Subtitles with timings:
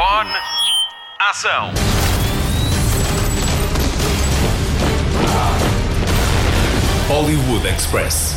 [0.00, 0.30] Microfone.
[1.18, 1.74] Ação.
[7.06, 8.34] Hollywood Express.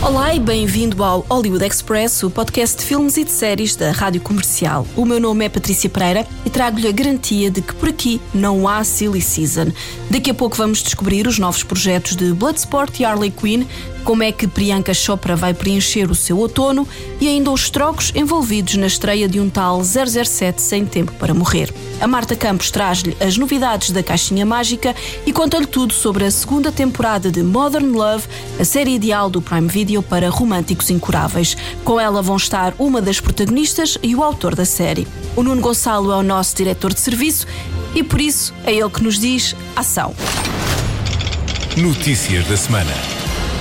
[0.00, 4.20] Olá e bem-vindo ao Hollywood Express, o podcast de filmes e de séries da Rádio
[4.20, 4.86] Comercial.
[4.94, 8.68] O meu nome é Patrícia Pereira e trago-lhe a garantia de que por aqui não
[8.68, 9.72] há silly season.
[10.08, 13.66] Daqui a pouco vamos descobrir os novos projetos de Bloodsport e Harley Quinn,
[14.08, 16.88] como é que Priyanka Chopra vai preencher o seu outono
[17.20, 21.70] e ainda os trocos envolvidos na estreia de um tal 007 Sem Tempo para Morrer.
[22.00, 26.72] A Marta Campos traz-lhe as novidades da Caixinha Mágica e conta-lhe tudo sobre a segunda
[26.72, 28.26] temporada de Modern Love,
[28.58, 31.54] a série ideal do Prime Video para românticos incuráveis.
[31.84, 35.06] Com ela vão estar uma das protagonistas e o autor da série.
[35.36, 37.46] O Nuno Gonçalo é o nosso diretor de serviço
[37.94, 40.14] e por isso é ele que nos diz ação.
[41.76, 43.17] Notícias da semana.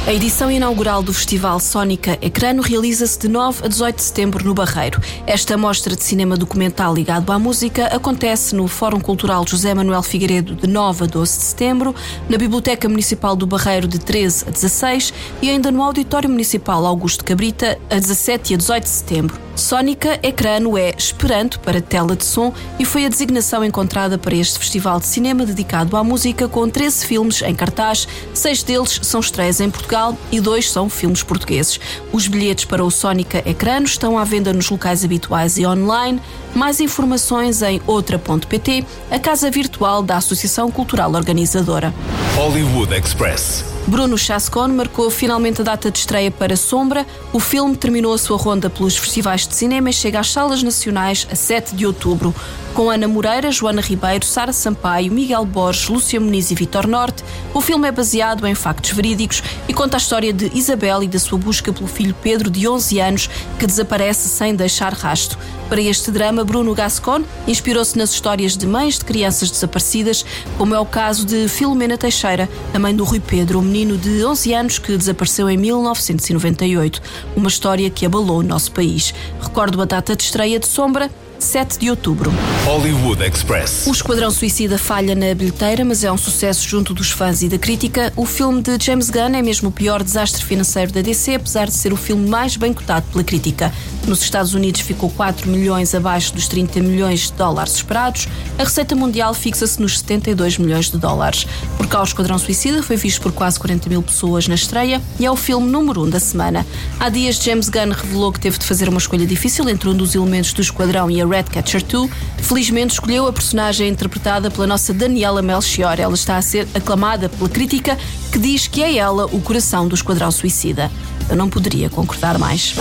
[0.08, 4.54] A edição inaugural do Festival Sónica Ecrano realiza-se de 9 a 18 de setembro no
[4.54, 5.02] Barreiro.
[5.28, 10.56] Esta mostra de cinema documental ligado à música acontece no Fórum Cultural José Manuel Figueiredo
[10.56, 11.94] de 9 a 12 de setembro,
[12.30, 17.26] na Biblioteca Municipal do Barreiro de 13 a 16 e ainda no Auditório Municipal Augusto
[17.26, 19.47] Cabrita a 17 e a 18 de setembro.
[19.58, 24.60] Sónica Ecrano é Esperanto para tela de som e foi a designação encontrada para este
[24.60, 29.60] festival de cinema dedicado à música com 13 filmes em cartaz, seis deles são estreias
[29.60, 31.80] em Portugal e dois são filmes portugueses.
[32.14, 36.22] Os bilhetes para o Sónica Ecrano estão à venda nos locais habituais e online.
[36.54, 41.92] Mais informações em outra.pt, a casa virtual da Associação Cultural Organizadora.
[42.36, 43.77] Hollywood Express.
[43.88, 47.08] Bruno Chascon marcou finalmente a data de estreia para Sombra.
[47.32, 51.26] O filme terminou a sua ronda pelos festivais de cinema e chega às salas nacionais
[51.32, 52.36] a 7 de outubro.
[52.78, 57.60] Com Ana Moreira, Joana Ribeiro, Sara Sampaio, Miguel Borges, Lúcia Muniz e Vitor Norte, o
[57.60, 61.40] filme é baseado em factos verídicos e conta a história de Isabel e da sua
[61.40, 65.40] busca pelo filho Pedro, de 11 anos, que desaparece sem deixar rasto.
[65.68, 70.24] Para este drama, Bruno Gascon inspirou-se nas histórias de mães de crianças desaparecidas,
[70.56, 74.24] como é o caso de Filomena Teixeira, a mãe do Rui Pedro, o menino de
[74.24, 77.02] 11 anos que desapareceu em 1998.
[77.36, 79.16] Uma história que abalou o nosso país.
[79.42, 81.10] Recordo a data de estreia de Sombra,
[81.40, 82.34] 7 de outubro.
[82.66, 83.86] Hollywood Express.
[83.88, 87.58] O Esquadrão Suicida falha na bilheteira, mas é um sucesso junto dos fãs e da
[87.58, 88.12] crítica.
[88.16, 91.74] O filme de James Gunn é mesmo o pior desastre financeiro da DC, apesar de
[91.74, 93.74] ser o filme mais bem cotado pela crítica.
[94.08, 98.28] Nos Estados Unidos ficou 4 milhões abaixo dos 30 milhões de dólares esperados.
[98.58, 101.46] A receita mundial fixa-se nos 72 milhões de dólares.
[101.78, 105.26] Por cá, o Esquadrão Suicida foi visto por quase 40 mil pessoas na estreia e
[105.26, 106.66] é o filme número 1 um da semana.
[107.00, 110.16] Há dias, James Gunn revelou que teve de fazer uma escolha difícil entre um dos
[110.16, 112.10] elementos do Esquadrão e a Redcatcher 2.
[112.38, 116.00] Felizmente escolheu a personagem interpretada pela nossa Daniela Melchior.
[116.00, 117.98] Ela está a ser aclamada pela crítica,
[118.32, 120.92] que diz que é ela o coração do Esquadrão Suicida.
[121.30, 122.76] Eu não poderia concordar mais.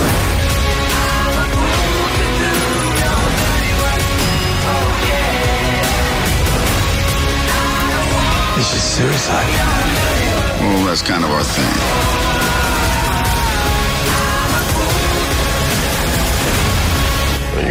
[8.59, 9.47] It's just suicide.
[10.61, 12.36] Well, that's kind of our thing.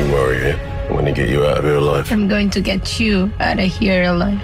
[0.06, 0.60] You worried?
[0.90, 2.12] I'm gonna get you out of here alive.
[2.12, 4.40] I'm going to get you out of here alive.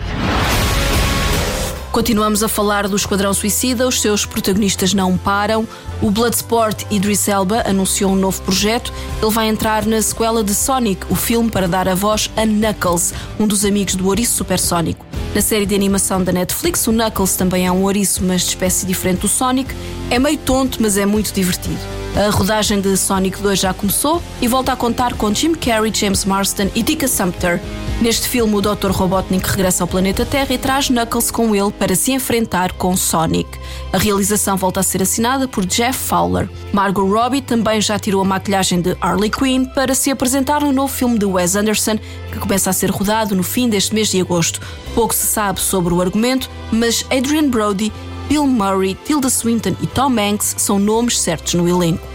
[1.91, 5.67] Continuamos a falar do Esquadrão Suicida, os seus protagonistas não param.
[6.01, 8.93] O Bloodsport Idris Elba anunciou um novo projeto.
[9.21, 13.13] Ele vai entrar na sequela de Sonic, o filme para dar a voz a Knuckles,
[13.37, 15.05] um dos amigos do ouriço supersónico.
[15.35, 18.85] Na série de animação da Netflix, o Knuckles também é um ouriço, mas de espécie
[18.85, 19.75] diferente do Sonic.
[20.09, 22.00] É meio tonto, mas é muito divertido.
[22.13, 26.25] A rodagem de Sonic 2 já começou e volta a contar com Jim Carrey, James
[26.25, 27.61] Marsden e Tika Sumpter.
[28.01, 28.91] Neste filme, o Dr.
[28.91, 33.49] Robotnik regressa ao planeta Terra e traz Knuckles com ele para se enfrentar com Sonic.
[33.93, 36.49] A realização volta a ser assinada por Jeff Fowler.
[36.73, 40.93] Margot Robbie também já tirou a maquilhagem de Harley Quinn para se apresentar no novo
[40.93, 41.97] filme de Wes Anderson,
[42.29, 44.59] que começa a ser rodado no fim deste mês de agosto.
[44.93, 47.91] Pouco se sabe sobre o argumento, mas Adrian Brody
[48.27, 52.05] Bill Murray, Tilda Swinton e Tom Hanks são nomes certos no elenco.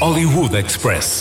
[0.00, 1.20] Hollywood Express.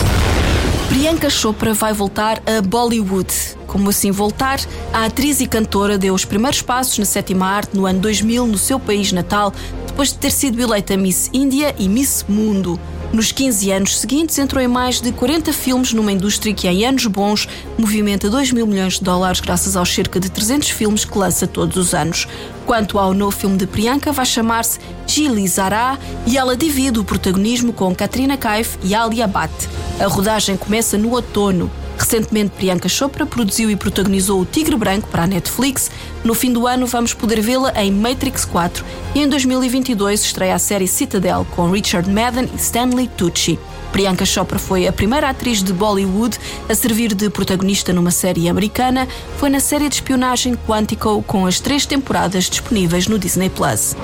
[0.90, 3.32] Priyanka Chopra vai voltar a Bollywood.
[3.68, 4.60] Como assim voltar?
[4.92, 8.58] A atriz e cantora deu os primeiros passos na sétima arte no ano 2000 no
[8.58, 9.54] seu país natal,
[9.86, 12.80] depois de ter sido eleita Miss Índia e Miss Mundo.
[13.12, 17.08] Nos 15 anos seguintes, entrou em mais de 40 filmes numa indústria que, em anos
[17.08, 21.48] bons, movimenta 2 mil milhões de dólares graças aos cerca de 300 filmes que lança
[21.48, 22.28] todos os anos.
[22.68, 25.98] Quanto ao novo filme de Priyanka, vai chamar-se Gili Zara
[26.28, 29.52] e ela divide o protagonismo com Katrina Kaif e Alia Bhatt.
[30.00, 31.72] A rodagem começa no outono.
[32.00, 35.92] Recentemente, Priyanka Chopra produziu e protagonizou O Tigre Branco para a Netflix.
[36.24, 40.60] No fim do ano, vamos poder vê-la em Matrix 4 e em 2022 estreia a
[40.60, 43.60] série Citadel com Richard Madden e Stanley Tucci.
[43.92, 49.06] Priyanka Chopra foi a primeira atriz de Bollywood a servir de protagonista numa série americana.
[49.38, 53.96] Foi na série de espionagem Quantico com as três temporadas disponíveis no Disney Plus.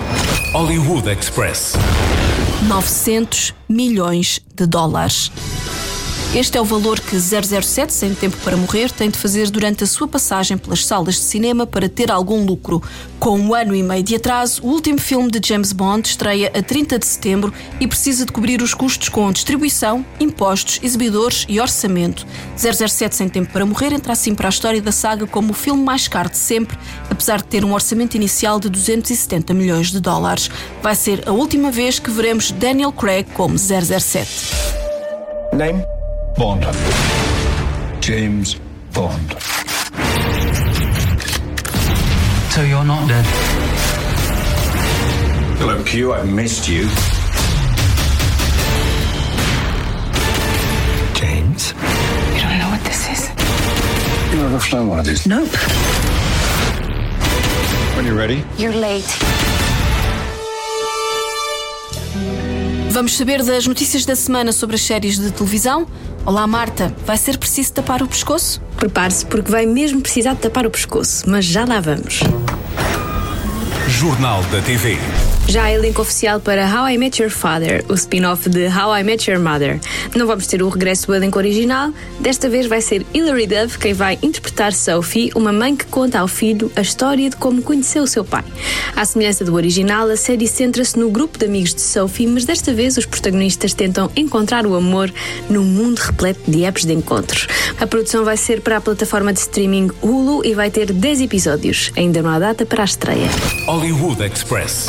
[0.52, 1.74] Hollywood Express.
[2.68, 5.32] 900 milhões de dólares.
[6.36, 9.88] Este é o valor que 007, Sem Tempo para Morrer, tem de fazer durante a
[9.88, 12.84] sua passagem pelas salas de cinema para ter algum lucro.
[13.18, 16.62] Com um ano e meio de atraso, o último filme de James Bond estreia a
[16.62, 22.28] 30 de setembro e precisa de cobrir os custos com distribuição, impostos, exibidores e orçamento.
[22.58, 25.86] 007, Sem Tempo para Morrer entra assim para a história da saga como o filme
[25.86, 26.78] mais caro de sempre,
[27.10, 30.52] apesar de ter um orçamento inicial de 270 milhões de dólares.
[30.84, 34.52] Vai ser a última vez que veremos Daniel Craig como 007.
[35.54, 35.95] Name?
[36.38, 36.64] Bond.
[38.02, 38.56] James
[38.94, 39.42] Bond.
[42.52, 43.26] So you're not dead.
[45.58, 46.14] Hello, Q.
[46.14, 46.90] I missed you.
[51.16, 51.72] James?
[52.34, 53.30] You don't know what this is.
[54.34, 55.26] You ever flown one of these?
[55.26, 55.48] Nope.
[57.96, 58.44] When you're ready.
[58.58, 59.06] You're late.
[62.96, 65.86] Vamos saber das notícias da semana sobre as séries de televisão.
[66.26, 66.96] Olá, Marta.
[67.06, 68.62] Vai ser preciso tapar o pescoço?
[68.78, 72.22] Prepare-se porque vai mesmo precisar de tapar o pescoço, mas já lá vamos.
[73.90, 74.98] Jornal da TV.
[75.48, 79.04] Já há elenco oficial para How I Met Your Father, o spin-off de How I
[79.04, 79.80] Met Your Mother.
[80.16, 83.94] Não vamos ter o regresso do elenco original, desta vez vai ser Hilary Duff quem
[83.94, 88.08] vai interpretar Sophie, uma mãe que conta ao filho a história de como conheceu o
[88.08, 88.44] seu pai.
[88.96, 92.74] À semelhança do original, a série centra-se no grupo de amigos de Sophie, mas desta
[92.74, 95.14] vez os protagonistas tentam encontrar o amor
[95.48, 97.48] num mundo repleto de apps de encontros.
[97.80, 101.92] A produção vai ser para a plataforma de streaming Hulu e vai ter 10 episódios.
[101.96, 103.30] Ainda não há data para a estreia.
[103.68, 104.88] Hollywood Express.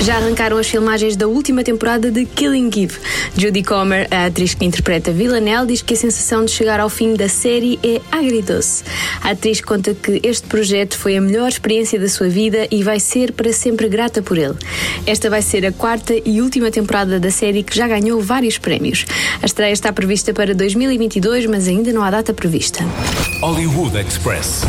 [0.00, 2.98] Já arrancaram as filmagens da última temporada de Killing Eve.
[3.36, 7.14] Judy Comer, a atriz que interpreta Villanelle, diz que a sensação de chegar ao fim
[7.14, 8.84] da série é agridoce.
[9.22, 13.00] A atriz conta que este projeto foi a melhor experiência da sua vida e vai
[13.00, 14.54] ser para sempre grata por ele.
[15.04, 19.04] Esta vai ser a quarta e última temporada da série que já ganhou vários prémios.
[19.42, 22.84] A estreia está prevista para 2022, mas ainda não há data prevista.
[23.40, 24.62] Hollywood Express.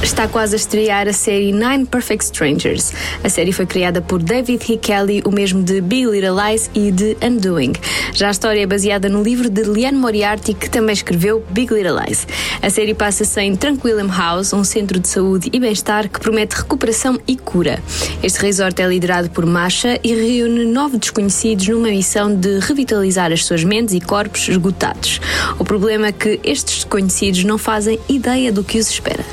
[0.00, 2.92] Está quase a estrear a série Nine Perfect Strangers.
[3.24, 4.78] A série foi criada por David H.
[4.80, 7.72] Kelly, o mesmo de Big Little Lies e de Undoing.
[8.14, 11.98] Já a história é baseada no livro de Liane Moriarty, que também escreveu Big Little
[11.98, 12.28] Lies.
[12.62, 17.18] A série passa-se em Tranquilum House, um centro de saúde e bem-estar que promete recuperação
[17.26, 17.82] e cura.
[18.22, 23.44] Este resort é liderado por Masha e reúne nove desconhecidos numa missão de revitalizar as
[23.44, 25.20] suas mentes e corpos esgotados.
[25.58, 29.24] O problema é que estes desconhecidos não fazem ideia do que os espera.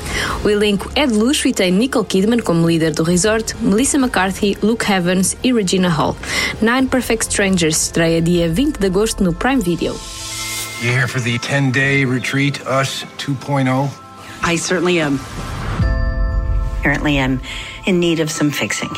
[0.56, 4.90] Elenco é de luxo e tem Nicole Kidman como líder do resort, Melissa McCarthy, Luke
[4.90, 6.16] Evans e Regina Hall.
[6.60, 9.94] Nine Perfect Strangers estreia dia 20 de agosto no Prime Video.
[10.82, 13.90] You here for the 10-day retreat, Us 2.0?
[14.42, 15.20] I certainly am.
[16.78, 17.40] Apparently, I'm
[17.86, 18.90] in need of some fixing.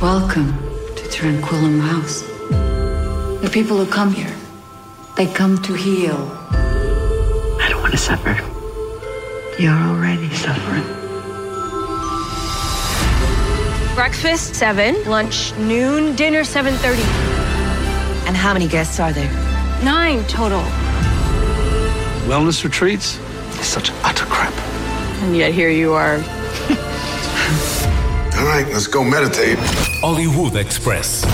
[0.00, 0.52] Welcome
[0.96, 2.22] to Tranquillum House.
[3.42, 4.34] The people who come here,
[5.16, 6.30] they come to heal.
[7.60, 8.55] I don't want to suffer.
[9.58, 10.84] You're already suffering.
[13.94, 17.00] Breakfast 7, lunch noon, dinner 7:30.
[18.26, 19.32] And how many guests are there?
[19.82, 20.60] 9 total.
[22.28, 23.18] Wellness retreats?
[23.58, 24.52] Is such utter crap.
[25.22, 26.16] And yet here you are.
[28.36, 29.56] All right, let's go meditate.
[30.02, 31.24] Hollywood Express.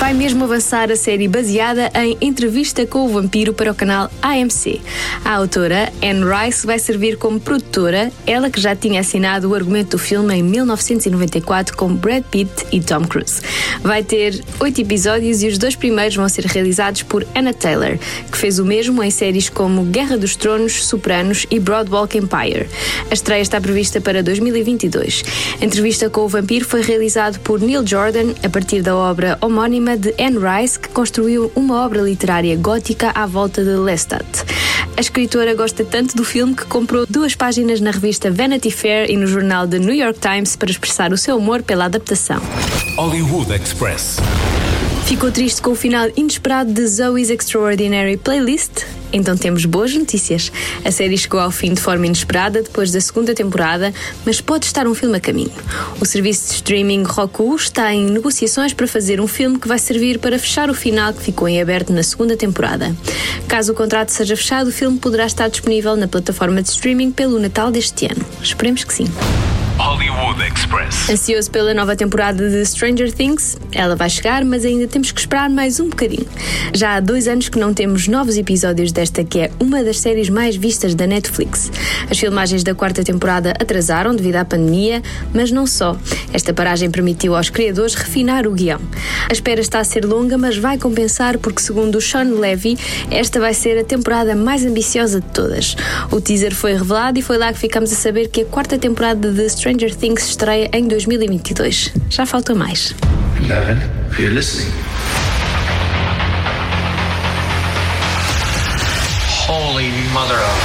[0.00, 4.80] Vai mesmo avançar a série baseada em Entrevista com o Vampiro para o canal AMC.
[5.22, 9.90] A autora, Anne Rice, vai servir como produtora, ela que já tinha assinado o argumento
[9.90, 13.42] do filme em 1994 com Brad Pitt e Tom Cruise.
[13.82, 17.98] Vai ter oito episódios e os dois primeiros vão ser realizados por Anna Taylor,
[18.32, 22.70] que fez o mesmo em séries como Guerra dos Tronos, Sopranos e Broadwalk Empire.
[23.10, 25.24] A estreia está prevista para 2022.
[25.60, 29.89] A entrevista com o vampiro foi realizado por Neil Jordan a partir da obra homónima
[29.96, 34.24] de Anne Rice, que construiu uma obra literária gótica à volta de Lestat.
[34.96, 39.16] A escritora gosta tanto do filme que comprou duas páginas na revista Vanity Fair e
[39.16, 42.40] no jornal The New York Times para expressar o seu amor pela adaptação.
[42.96, 44.18] Hollywood Express.
[45.10, 48.84] Ficou triste com o final inesperado de Zoe's Extraordinary Playlist?
[49.12, 50.52] Então temos boas notícias.
[50.84, 53.92] A série chegou ao fim de forma inesperada depois da segunda temporada,
[54.24, 55.50] mas pode estar um filme a caminho.
[56.00, 60.20] O serviço de streaming Roku está em negociações para fazer um filme que vai servir
[60.20, 62.94] para fechar o final que ficou em aberto na segunda temporada.
[63.48, 67.40] Caso o contrato seja fechado, o filme poderá estar disponível na plataforma de streaming pelo
[67.40, 68.24] Natal deste ano.
[68.40, 69.06] Esperemos que sim.
[69.80, 71.08] Hollywood Express.
[71.08, 73.56] Ansioso pela nova temporada de Stranger Things?
[73.72, 76.26] Ela vai chegar, mas ainda temos que esperar mais um bocadinho.
[76.74, 80.28] Já há dois anos que não temos novos episódios desta que é uma das séries
[80.28, 81.72] mais vistas da Netflix.
[82.10, 85.96] As filmagens da quarta temporada atrasaram devido à pandemia, mas não só.
[86.30, 88.82] Esta paragem permitiu aos criadores refinar o guião.
[89.30, 92.76] A espera está a ser longa, mas vai compensar porque, segundo Sean Levy,
[93.10, 95.74] esta vai ser a temporada mais ambiciosa de todas.
[96.10, 99.32] O teaser foi revelado e foi lá que ficamos a saber que a quarta temporada
[99.32, 101.92] de Stranger Stranger Things estreia em 2022.
[102.10, 102.92] Já falta mais.
[103.40, 103.78] Eleven,
[104.10, 104.68] if you're listening.
[109.46, 110.56] Holy mother of.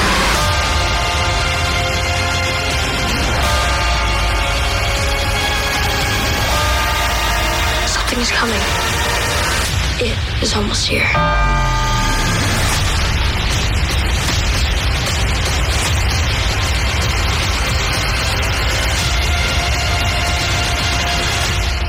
[7.87, 8.61] Something is coming.
[10.01, 11.54] It is almost here.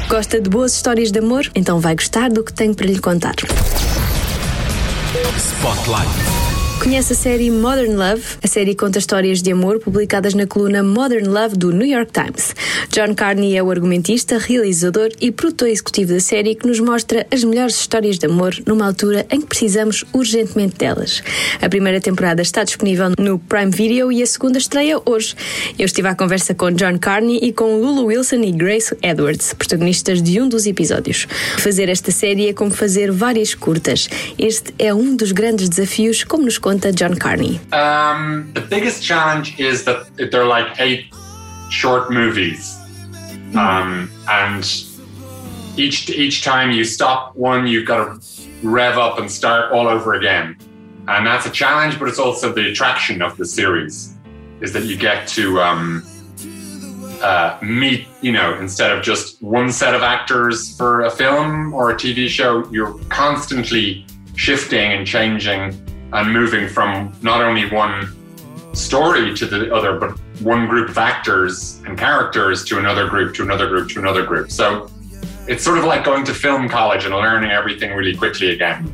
[0.09, 1.51] Gosta de boas histórias de amor?
[1.55, 3.35] Então vai gostar do que tenho para lhe contar.
[5.37, 6.36] Spotlight.
[6.78, 8.23] Conhece a série Modern Love?
[8.42, 12.54] A série conta histórias de amor publicadas na coluna Modern Love do New York Times.
[12.92, 17.42] John Carney é o argumentista, realizador e produtor executivo da série que nos mostra as
[17.42, 21.23] melhores histórias de amor numa altura em que precisamos urgentemente delas.
[21.61, 25.35] A primeira temporada está disponível no Prime Video e a segunda estreia hoje.
[25.78, 30.23] Eu estive à conversa com John Carney e com Lulu Wilson e Grace Edwards, protagonistas
[30.23, 31.26] de um dos episódios.
[31.59, 34.09] Fazer esta série é como fazer várias curtas.
[34.38, 37.61] Este é um dos grandes desafios, como nos conta John Carney.
[37.70, 39.99] Um, the biggest challenge is that
[40.32, 41.14] they're like eight
[41.70, 42.76] short movies,
[43.54, 44.64] um, and
[45.76, 50.14] each each time you stop one, you've got to rev up and start all over
[50.14, 50.56] again,
[51.06, 52.00] and that's a challenge.
[52.00, 54.14] But it's also the attraction of the series,
[54.61, 56.02] is that you get to um,
[57.23, 61.92] uh, meet, you know, instead of just one set of actors for a film or
[61.92, 64.04] a TV show, you're constantly
[64.35, 65.73] shifting and changing
[66.13, 68.15] and moving from not only one
[68.75, 70.11] story to the other, but
[70.41, 74.51] one group of actors and characters to another group, to another group, to another group.
[74.51, 74.91] So
[75.49, 78.93] it's sort of like going to film college and learning everything really quickly again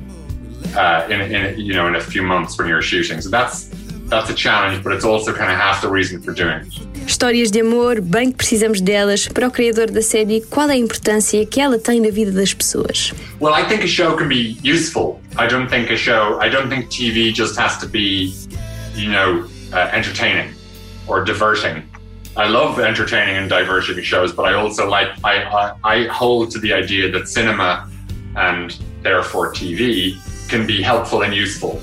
[0.76, 3.20] uh, in, in you know in a few months when you're shooting.
[3.20, 3.70] So that's
[4.08, 6.68] that's a challenge, but it's also kind of half the reason for doing it.
[7.06, 9.26] Histórias de amor, bem que precisamos delas.
[9.26, 12.54] Para o criador da série, qual é a importância que ela tem na vida das
[12.54, 13.12] pessoas?
[13.40, 15.21] Well, I think a show can be useful.
[15.36, 18.34] I don't think a show, I don't think TV just has to be,
[18.94, 20.54] you know, uh, entertaining
[21.06, 21.88] or diverting.
[22.36, 26.58] I love entertaining and diverting shows, but I also like, I, I, I hold to
[26.58, 27.90] the idea that cinema
[28.36, 28.70] and
[29.02, 30.16] therefore TV
[30.48, 31.80] can be helpful and useful,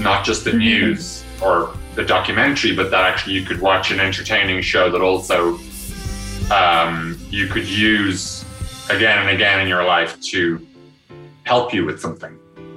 [0.00, 4.62] not just the news or the documentary, but that actually you could watch an entertaining
[4.62, 5.58] show that also
[6.50, 8.44] um, you could use
[8.90, 10.64] again and again in your life to
[11.44, 12.32] help you with something.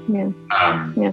[0.07, 0.29] Yeah.
[0.51, 1.11] Um, Yeah.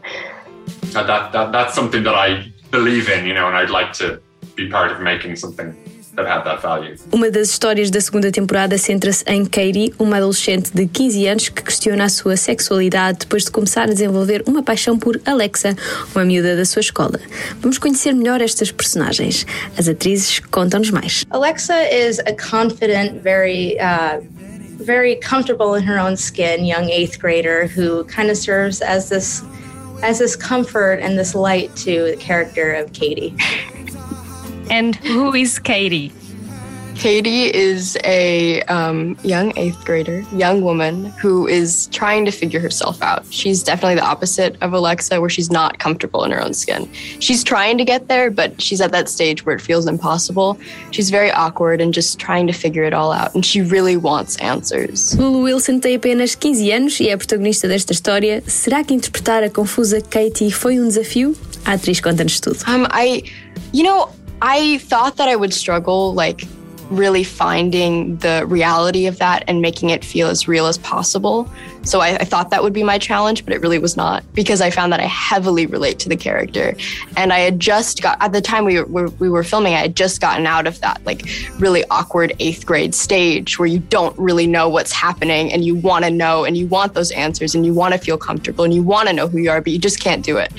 [0.91, 4.21] so that, that that's something that I believe in, you know, and I'd like to
[4.57, 5.75] be part of making something
[6.15, 6.95] that had that value.
[7.11, 11.63] Uma das histórias da segunda temporada centra-se em Katie, uma adolescente de 15 anos que
[11.63, 15.75] questiona a sua sexualidade depois de começar a desenvolver uma paixão por Alexa,
[16.15, 17.19] uma miúda da sua escola.
[17.61, 19.47] Vamos conhecer melhor estas personagens.
[19.79, 21.25] As atrizes contam-nos mais.
[21.31, 24.23] Alexa is a confident, very, uh,
[24.77, 29.43] very comfortable in her own skin young eighth grader who kind of serves as this,
[30.03, 33.35] as this comfort and this light to the character of Katie.
[34.71, 36.13] And who is Katie?
[36.95, 43.03] Katie is a um, young eighth grader, young woman who is trying to figure herself
[43.03, 43.25] out.
[43.31, 46.93] She's definitely the opposite of Alexa, where she's not comfortable in her own skin.
[47.19, 50.59] She's trying to get there, but she's at that stage where it feels impossible.
[50.93, 54.37] She's very awkward and just trying to figure it all out, and she really wants
[54.37, 55.19] answers.
[55.19, 58.43] Lulu Wilson tem apenas 15 anos e é a protagonista desta história.
[58.47, 61.35] Será que interpretar a confusa Katie foi um desafio?
[61.65, 62.59] A atriz conta-nos tudo.
[62.69, 63.25] Um, I,
[63.73, 64.09] you know,
[64.41, 66.47] I thought that I would struggle like
[66.97, 71.49] really finding the reality of that and making it feel as real as possible.
[71.85, 74.61] So I, I, thought that would be my challenge, but it really was not because
[74.61, 76.75] I found that I heavily relate to the character.
[77.17, 79.97] And I had just got, at the time we were, we were filming, I had
[79.97, 81.27] just gotten out of that like
[81.59, 86.05] really awkward eighth grade stage where you don't really know what's happening and you want
[86.05, 88.83] to know and you want those answers and you want to feel comfortable and you
[88.83, 90.53] want to know who you are, but you just can't do it.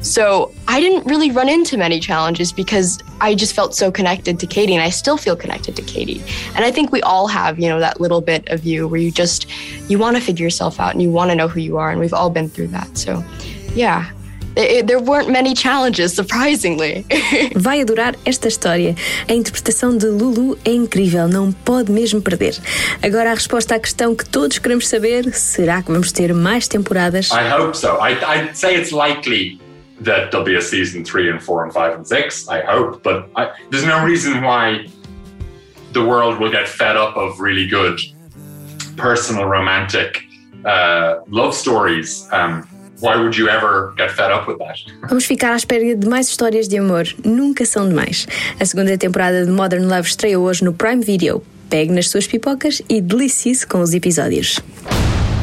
[0.00, 4.46] So I didn't really run into many challenges because I just felt so connected to
[4.46, 6.22] Katie and I still feel connected to Katie.
[6.54, 9.10] And I think we all have, you know, that little bit of you where you
[9.10, 9.46] just,
[9.90, 11.90] you want to figure yourself out and you want to know who you are.
[11.90, 12.96] And we've all been through that.
[12.96, 13.24] So,
[13.74, 14.10] yeah.
[14.56, 17.06] It, there weren't many challenges, surprisingly.
[17.54, 18.96] Vai adorar esta história.
[19.28, 22.56] A interpretação de Lulu é incrível, não pode mesmo perder.
[23.00, 27.30] Agora a resposta à questão que todos queremos saber: será que vamos ter mais temporadas?
[27.30, 27.98] I hope so.
[28.00, 29.60] I, I'd say it's likely
[30.02, 32.48] that there'll be a season three and four and five and six.
[32.48, 34.86] I hope, but I, there's no reason why
[35.92, 38.00] the world will get fed up of really good
[38.96, 40.24] personal romantic
[40.64, 42.28] uh, love stories.
[42.32, 42.62] Um,
[43.00, 44.78] why would you ever get fed up with that?
[45.08, 47.04] Vamos ficar à espera de mais histórias de amor.
[47.24, 48.26] Nunca são demais.
[48.58, 51.42] A segunda temporada de Modern Love estreia hoje no Prime Video.
[51.68, 54.60] Pegue nas suas pipocas e delicie-se com os episódios.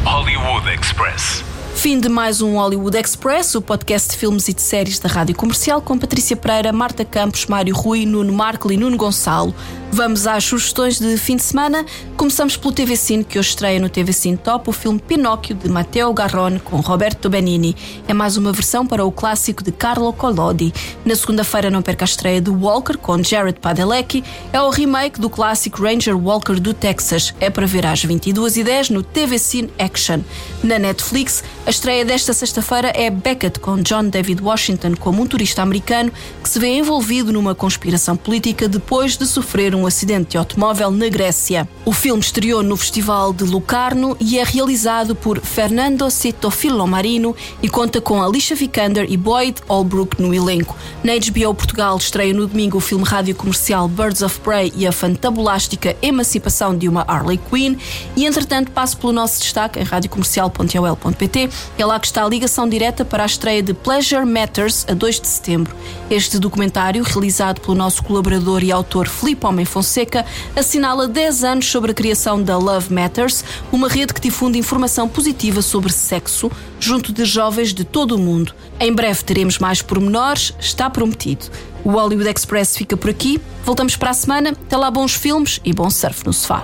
[0.03, 1.43] Hollywood Express.
[1.77, 5.35] Fim de mais um Hollywood Express, o podcast de filmes e de séries da Rádio
[5.35, 9.53] Comercial, com Patrícia Pereira, Marta Campos, Mário Rui, Nuno Marco e Nuno Gonçalo.
[9.91, 11.85] Vamos às sugestões de fim de semana.
[12.17, 15.69] Começamos pelo TV Cine, que hoje estreia no TV Cine Top o filme Pinóquio, de
[15.69, 17.75] Matteo Garrone, com Roberto Benini.
[18.07, 20.73] É mais uma versão para o clássico de Carlo Collodi.
[21.05, 24.23] Na segunda-feira não perca a estreia de Walker, com Jared Padalecki.
[24.51, 27.33] É o remake do clássico Ranger Walker do Texas.
[27.39, 30.19] É para ver às 22h10 no TV Cine Action.
[30.63, 35.61] Na Netflix, a estreia desta sexta-feira é Beckett, com John David Washington como um turista
[35.61, 36.11] americano
[36.43, 41.07] que se vê envolvido numa conspiração política depois de sofrer um acidente de automóvel na
[41.07, 41.67] Grécia.
[41.85, 46.51] O filme estreou no Festival de Locarno e é realizado por Fernando Cito
[46.87, 50.75] Marino e conta com Alicia Vikander e Boyd Holbrook no elenco.
[51.03, 54.91] Na HBO Portugal estreia no domingo o filme rádio comercial Birds of Prey e a
[54.91, 57.77] fantabulástica emancipação de uma Harley Quinn
[58.15, 63.05] e entretanto passo pelo nosso destaque em radiocomercial.ol.pt é lá que está a ligação direta
[63.05, 65.75] para a estreia de Pleasure Matters a 2 de setembro.
[66.09, 71.91] Este documentário, realizado pelo nosso colaborador e autor Filipe Homem Fonseca, assinala 10 anos sobre
[71.91, 77.25] a criação da Love Matters, uma rede que difunde informação positiva sobre sexo junto de
[77.25, 78.53] jovens de todo o mundo.
[78.79, 81.45] Em breve teremos mais pormenores, está prometido.
[81.83, 83.41] O Hollywood Express fica por aqui.
[83.63, 84.49] Voltamos para a semana.
[84.49, 86.63] Até lá, bons filmes e bom surf no sofá.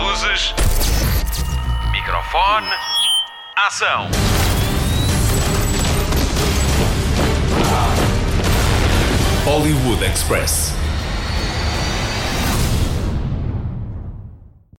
[0.00, 0.54] Luzes.
[1.92, 2.66] Microfone.
[3.56, 4.08] Ação.
[9.44, 10.83] Hollywood Express.